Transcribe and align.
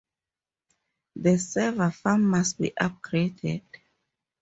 The 1.15 1.37
server 1.37 1.91
farm 1.91 2.23
must 2.25 2.57
be 2.57 2.71
upgraded. 2.71 3.61